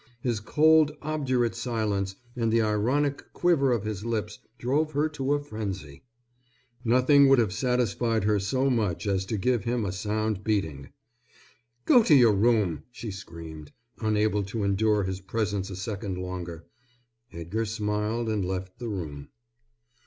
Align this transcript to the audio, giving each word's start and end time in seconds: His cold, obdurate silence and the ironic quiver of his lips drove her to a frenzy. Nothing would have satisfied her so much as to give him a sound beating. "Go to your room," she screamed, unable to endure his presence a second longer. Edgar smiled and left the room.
His 0.21 0.39
cold, 0.39 0.97
obdurate 1.03 1.53
silence 1.53 2.15
and 2.35 2.51
the 2.51 2.63
ironic 2.63 3.23
quiver 3.33 3.71
of 3.71 3.83
his 3.83 4.03
lips 4.03 4.39
drove 4.57 4.93
her 4.93 5.07
to 5.09 5.35
a 5.35 5.39
frenzy. 5.43 6.01
Nothing 6.83 7.27
would 7.29 7.37
have 7.37 7.53
satisfied 7.53 8.23
her 8.23 8.39
so 8.39 8.71
much 8.71 9.05
as 9.05 9.27
to 9.27 9.37
give 9.37 9.63
him 9.65 9.85
a 9.85 9.91
sound 9.91 10.43
beating. 10.43 10.89
"Go 11.85 12.01
to 12.01 12.15
your 12.15 12.33
room," 12.33 12.81
she 12.91 13.11
screamed, 13.11 13.73
unable 13.99 14.41
to 14.45 14.63
endure 14.63 15.03
his 15.03 15.19
presence 15.21 15.69
a 15.69 15.75
second 15.75 16.17
longer. 16.17 16.65
Edgar 17.31 17.65
smiled 17.65 18.27
and 18.27 18.43
left 18.43 18.79
the 18.79 18.89
room. 18.89 19.29